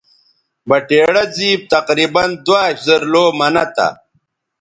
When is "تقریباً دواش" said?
1.73-2.73